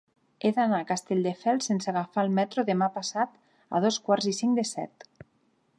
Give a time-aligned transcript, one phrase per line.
[0.47, 3.37] He d'anar a Castelldefels sense agafar el metro demà passat
[3.79, 5.09] a dos quarts i cinc de set.